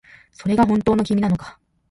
[0.33, 1.59] それが本当の君なのか